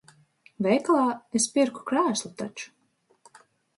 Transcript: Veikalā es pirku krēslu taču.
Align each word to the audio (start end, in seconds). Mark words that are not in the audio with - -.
Veikalā 0.67 1.03
es 1.41 1.47
pirku 1.57 1.85
krēslu 1.91 2.33
taču. 2.41 2.75